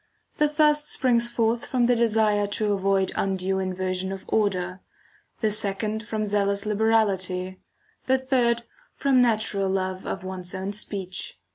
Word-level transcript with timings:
The 0.37 0.49
first 0.49 0.91
springs 0.91 1.29
from 1.29 1.85
the 1.85 1.95
desire 1.95 2.47
to 2.47 2.73
avoid 2.73 3.11
undue 3.15 3.59
inversion] 3.59 4.11
of 4.11 4.25
order; 4.29 4.81
the 5.41 5.51
second 5.51 6.07
from 6.07 6.25
zealous 6.25 6.65
liberality; 6.65 7.61
the 8.07 8.17
third 8.17 8.63
from 8.95 9.21
natural 9.21 9.69
love 9.69 10.07
of 10.07 10.23
one's 10.23 10.55
own 10.55 10.73
speech. 10.73 11.37